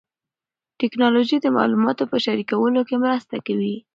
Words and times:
ټیکنالوژي 0.79 1.37
د 1.41 1.47
معلوماتو 1.55 2.03
په 2.11 2.17
شریکولو 2.25 2.81
کې 2.87 2.95
مرسته 3.03 3.35
کوي. 3.47 3.75